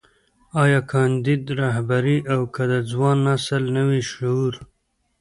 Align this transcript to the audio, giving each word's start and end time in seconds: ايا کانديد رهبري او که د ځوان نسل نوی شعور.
ايا 0.61 0.79
کانديد 0.91 1.43
رهبري 1.61 2.17
او 2.33 2.41
که 2.53 2.63
د 2.71 2.73
ځوان 2.91 3.17
نسل 3.27 3.63
نوی 3.77 4.01
شعور. 4.11 4.53